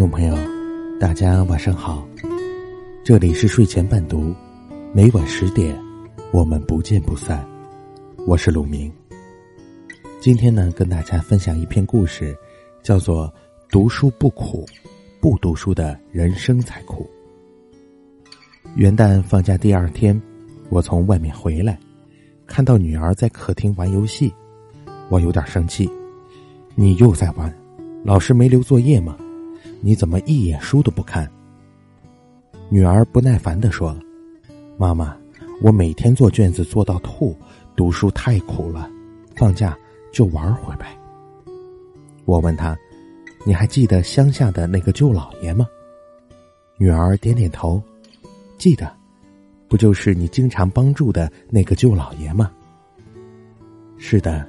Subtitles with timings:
[0.00, 0.34] 众朋友，
[0.98, 2.08] 大家晚上好，
[3.04, 4.34] 这里是睡前伴读，
[4.94, 5.78] 每晚十点，
[6.32, 7.46] 我们不见不散。
[8.26, 8.90] 我是鲁明。
[10.18, 12.34] 今天呢，跟大家分享一篇故事，
[12.82, 13.28] 叫做
[13.70, 14.64] 《读书不苦，
[15.20, 17.06] 不读书的人生才苦》。
[18.76, 20.18] 元旦放假第二天，
[20.70, 21.78] 我从外面回来，
[22.46, 24.32] 看到女儿在客厅玩游戏，
[25.10, 25.86] 我有点生气。
[26.74, 27.54] 你又在玩，
[28.02, 29.14] 老师没留作业吗？
[29.80, 31.30] 你怎么一眼书都不看？
[32.68, 33.96] 女儿不耐烦的说
[34.78, 35.16] ：“妈妈，
[35.62, 37.36] 我每天做卷子做到吐，
[37.74, 38.88] 读书太苦了，
[39.34, 39.76] 放假
[40.12, 40.96] 就玩会呗。”
[42.26, 42.78] 我问她
[43.44, 45.66] ：“你还记得乡下的那个舅老爷吗？”
[46.78, 47.82] 女儿点点头。
[48.56, 48.92] 记得，
[49.68, 52.52] 不就是你经常帮助的那个舅老爷吗？
[53.96, 54.46] 是的，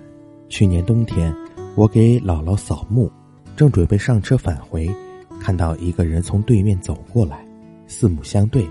[0.49, 1.33] 去年冬天，
[1.75, 3.09] 我给姥姥扫墓，
[3.55, 4.93] 正准备上车返回，
[5.41, 7.43] 看到一个人从对面走过来，
[7.87, 8.63] 四目相对，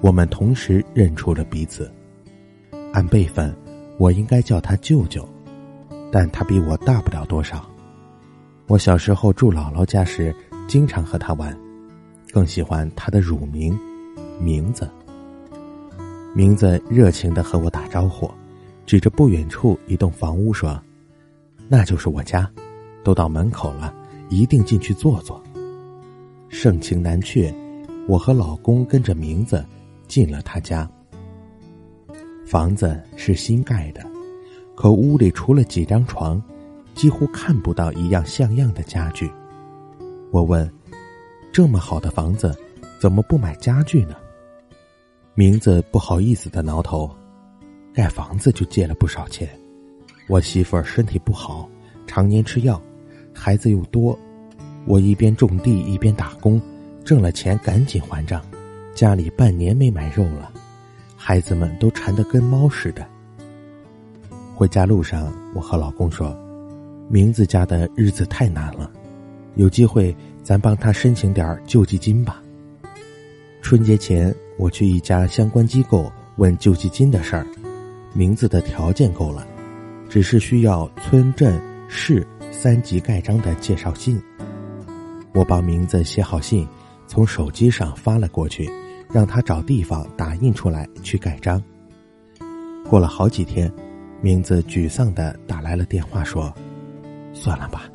[0.00, 1.90] 我们同时认出了彼此。
[2.92, 3.52] 按辈分，
[3.98, 5.28] 我应该叫他舅舅，
[6.12, 7.68] 但他比我大不了多少。
[8.68, 10.32] 我小时候住姥姥家时，
[10.68, 11.58] 经常和他玩，
[12.32, 13.76] 更喜欢他的乳名。
[14.38, 14.88] 名字，
[16.36, 18.30] 名字热情的和我打招呼，
[18.86, 20.80] 指着不远处一栋房屋说
[21.68, 22.48] ：“那就是我家，
[23.02, 23.92] 都到门口了，
[24.28, 25.42] 一定进去坐坐。”
[26.50, 27.54] 盛情难却，
[28.08, 29.64] 我和老公跟着名字
[30.08, 30.90] 进了他家。
[32.44, 34.04] 房子是新盖的，
[34.74, 36.42] 可屋里除了几张床，
[36.92, 39.30] 几乎看不到一样像样的家具。
[40.32, 40.68] 我问
[41.52, 42.54] ：“这么好的房子，
[43.00, 44.16] 怎么不买家具呢？”
[45.34, 47.08] 名字不好意思的挠头，
[47.94, 49.48] 盖房子就借了不少钱。
[50.28, 51.70] 我媳妇儿身体不好，
[52.08, 52.82] 常年吃药，
[53.32, 54.18] 孩子又多，
[54.86, 56.60] 我一边种地一边打工，
[57.04, 58.42] 挣了钱赶紧还账。
[58.94, 60.50] 家里半年没买肉了，
[61.16, 63.06] 孩子们都馋得跟猫似的。
[64.54, 66.36] 回家路上，我和老公说
[67.08, 68.90] ：“名字家的日子太难了，
[69.54, 72.42] 有机会咱帮他申请点救济金吧。”
[73.62, 74.34] 春节前。
[74.58, 77.46] 我去一家相关机构问救济金的事儿，
[78.12, 79.46] 名字的条件够了，
[80.06, 81.58] 只是需要村镇
[81.88, 84.20] 市三级盖章的介绍信。
[85.32, 86.66] 我把名字写好信，
[87.06, 88.70] 从手机上发了过去，
[89.12, 91.62] 让他找地方打印出来去盖章。
[92.88, 93.72] 过了好几天，
[94.20, 96.52] 名字沮丧的打来了电话，说
[97.32, 97.88] ：“算了吧，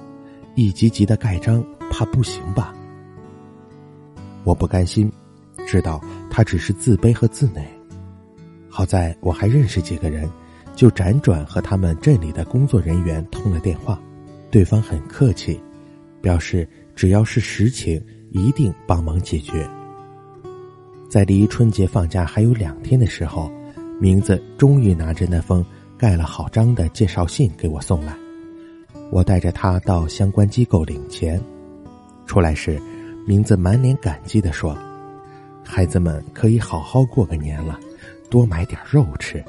[0.56, 2.74] 一级级的盖章怕不行吧？”
[4.45, 5.12] 我不甘心，
[5.68, 6.01] 知道。
[6.29, 7.66] 他只是自卑和自馁，
[8.69, 10.29] 好在我还认识几个人，
[10.75, 13.97] 就辗转和他们镇里的工作人员通了电话，
[14.51, 15.57] 对方很客气，
[16.22, 18.01] 表示只要是实情，
[18.31, 19.69] 一定帮忙解决。
[21.09, 23.51] 在离春节放假还有两天的时候，
[24.00, 25.63] 名字终于拿着那封
[25.97, 28.16] 盖了好章的介绍信给我送来，
[29.11, 31.39] 我带着他到相关机构领钱，
[32.25, 32.79] 出来时，
[33.27, 34.75] 名字满脸感激的说。
[35.63, 37.79] 孩子们可以好好过个年了，
[38.29, 39.44] 多买点肉吃。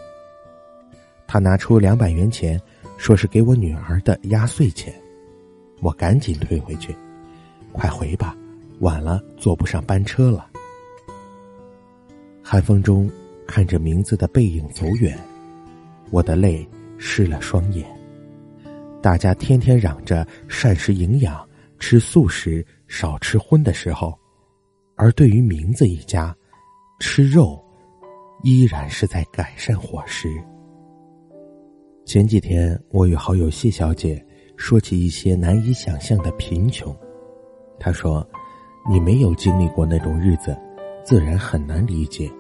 [1.27, 2.61] 他拿出两百元钱，
[2.97, 4.95] 说是给我女儿的压岁钱，
[5.81, 6.95] 我赶紧退回去，
[7.77, 8.35] 快回吧，
[8.81, 10.49] 晚了坐不上班车了。
[12.43, 13.11] 寒风中
[13.47, 15.19] 看着名字的背影走远，
[16.11, 16.67] 我的泪
[16.97, 17.87] 湿了双眼。
[19.03, 21.47] 大家天天嚷着膳食营养，
[21.79, 24.19] 吃素食，少吃荤的时候。
[24.95, 26.35] 而对于名字一家，
[26.99, 27.63] 吃肉
[28.43, 30.43] 依然是在改善伙食。
[32.07, 34.25] 前几天，我与好友谢小姐
[34.57, 36.97] 说起一些难以想象的贫穷，
[37.79, 38.27] 他说
[38.91, 40.57] ：“你没有经历过那种日子，
[41.05, 42.31] 自然很难理解。”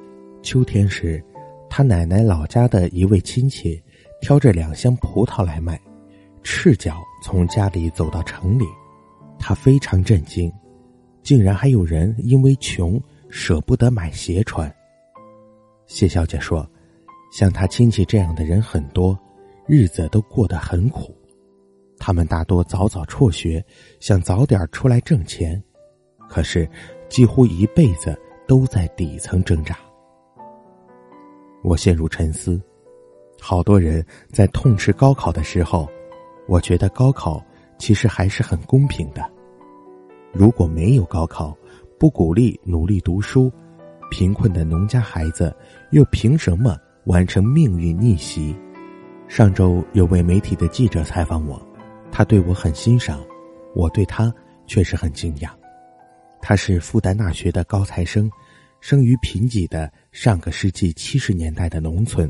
[0.43, 1.23] 秋天时，
[1.69, 3.83] 他奶奶老家的一位亲戚
[4.21, 5.81] 挑着两箱葡萄来卖，
[6.43, 8.65] 赤脚从家里走到城里，
[9.39, 10.53] 他非常震惊。
[11.23, 14.73] 竟然还有人因为穷舍不得买鞋穿。
[15.87, 16.69] 谢小姐说
[17.33, 19.19] ：“像他亲戚这样的人很多，
[19.67, 21.13] 日子都过得很苦。
[21.99, 23.65] 他们大多早早辍学，
[24.01, 25.63] 想早点出来挣钱，
[26.29, 26.69] 可是
[27.09, 29.77] 几乎一辈子都在底层挣扎。”
[31.65, 32.61] 我陷入沉思。
[33.41, 35.89] 好多人在痛斥高考的时候，
[36.49, 37.45] 我觉得高考
[37.77, 39.23] 其实还是很公平的。
[40.33, 41.57] 如果没有高考，
[41.99, 43.53] 不鼓励努力读书，
[44.11, 45.55] 贫困的农家孩子
[45.91, 48.57] 又凭什么完成命运逆袭？
[49.29, 51.61] 上周有位媒体的记者采访我，
[52.17, 53.23] 他对我很欣赏，
[53.75, 54.35] 我对他
[54.67, 55.55] 却是很敬仰。
[56.41, 58.31] 他是复旦大学的高材生，
[58.81, 62.27] 生于贫瘠的上个世纪七十年代的农村。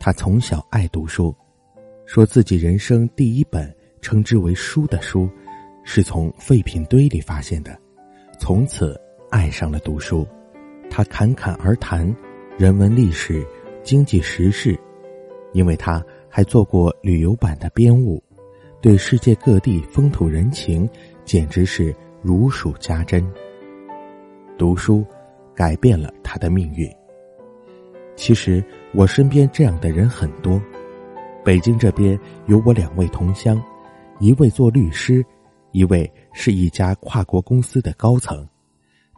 [0.00, 1.36] 他从小爱读书，
[2.06, 3.70] 说自己人生第一本
[4.00, 5.28] 称之为书的书，
[5.84, 7.78] 是从废品堆里发现的，
[8.38, 10.26] 从此爱上了读书。
[10.88, 12.10] 他侃侃而谈
[12.56, 13.46] 人文历史、
[13.82, 14.74] 经济时事，
[15.52, 18.24] 因为他还做过旅游版的编务，
[18.80, 20.88] 对世界各地风土人情
[21.24, 21.94] 简直是。
[22.22, 23.24] 如数家珍。
[24.58, 25.06] 读书
[25.54, 26.90] 改变了他的命运。
[28.16, 30.60] 其实我身边这样的人很多。
[31.44, 33.62] 北京这边有我两位同乡，
[34.18, 35.24] 一位做律师，
[35.70, 38.44] 一位是一家跨国公司的高层。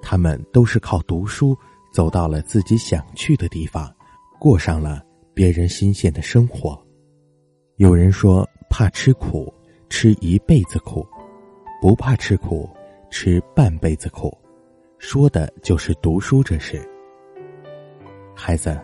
[0.03, 1.57] 他们都是靠读书
[1.95, 3.91] 走到了自己想去的地方，
[4.39, 5.03] 过上了
[5.33, 6.79] 别人新鲜的生活。
[7.77, 8.47] 有人说
[8.79, 9.53] 怕吃苦，
[9.91, 11.05] 吃一辈子苦；
[11.83, 12.71] 不怕吃苦。
[13.11, 14.33] 吃半辈子苦，
[14.99, 16.89] 说的就是读书这事。
[18.37, 18.81] 孩子，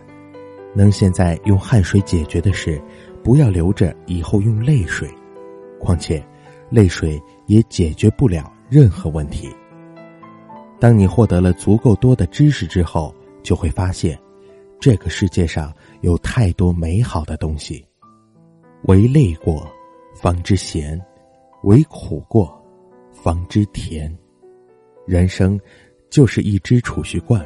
[0.73, 2.81] 能现在用汗水解决的事，
[3.23, 5.09] 不要留着以后用泪水。
[5.79, 6.21] 况且，
[6.69, 9.49] 泪水也解决不了任何问题。
[10.77, 14.19] 当你获得了足够多的知识之后，就会发现，
[14.77, 17.81] 这个世界上有太多美好的东西。
[18.87, 19.71] 为累过，
[20.15, 20.97] 方知咸；
[21.63, 22.59] 唯苦过。
[23.11, 24.13] 方知甜，
[25.07, 25.59] 人生
[26.09, 27.43] 就是一只储蓄罐，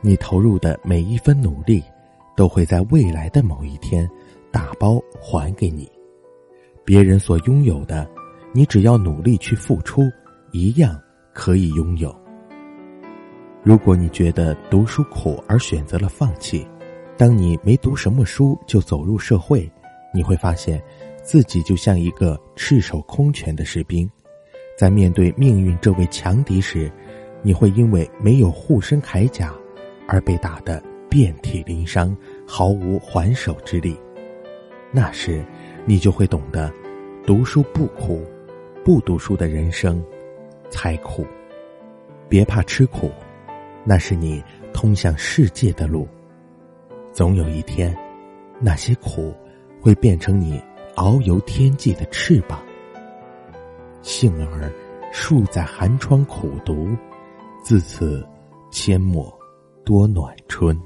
[0.00, 1.84] 你投入的每一分努力，
[2.36, 4.08] 都会在未来的某一天
[4.50, 5.88] 打包还给你。
[6.84, 8.08] 别人所拥有的，
[8.52, 10.02] 你只要努力去付出，
[10.52, 11.00] 一样
[11.32, 12.14] 可以拥有。
[13.62, 16.66] 如果你觉得读书苦而选择了放弃，
[17.16, 19.70] 当你没读什么书就走入社会，
[20.12, 20.82] 你会发现
[21.24, 24.08] 自己就像一个赤手空拳的士兵。
[24.76, 26.92] 在面对命运这位强敌时，
[27.42, 29.54] 你会因为没有护身铠甲，
[30.06, 32.14] 而被打得遍体鳞伤，
[32.46, 33.96] 毫无还手之力。
[34.92, 35.44] 那时，
[35.86, 36.70] 你就会懂得，
[37.26, 38.22] 读书不苦，
[38.84, 40.04] 不读书的人生
[40.68, 41.26] 才苦。
[42.28, 43.10] 别怕吃苦，
[43.84, 44.42] 那是你
[44.72, 46.06] 通向世界的路。
[47.12, 47.96] 总有一天，
[48.60, 49.32] 那些苦
[49.80, 50.60] 会变成你
[50.96, 52.62] 遨游天际的翅膀。
[54.02, 54.72] 幸而，
[55.12, 56.88] 树在寒窗苦读，
[57.62, 58.26] 自此
[58.70, 59.32] 阡陌
[59.84, 60.78] 多暖春。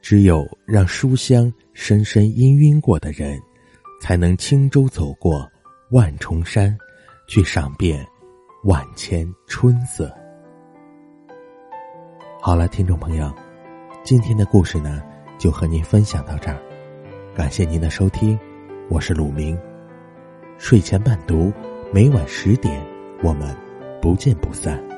[0.00, 3.40] 只有让书香深深氤氲过的人，
[4.00, 5.48] 才能轻舟走过
[5.92, 6.76] 万重山，
[7.28, 8.04] 去赏遍
[8.64, 10.12] 万千春色。
[12.40, 13.32] 好了，听众朋友，
[14.02, 15.00] 今天的故事呢，
[15.38, 16.60] 就和您分享到这儿，
[17.34, 18.38] 感谢您的收听，
[18.90, 19.58] 我是鲁明。
[20.58, 21.50] 睡前伴读，
[21.90, 22.78] 每晚十点，
[23.22, 23.56] 我们
[24.02, 24.91] 不见不散。